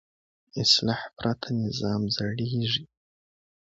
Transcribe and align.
اصلاح 0.61 1.01
پرته 1.17 1.49
نظام 1.63 2.01
زړېږي 2.15 2.83